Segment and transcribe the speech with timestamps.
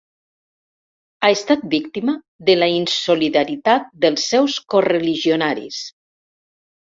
[1.25, 2.15] Ha estat víctima
[2.47, 5.85] de la insolidaritat dels seus correligionaris.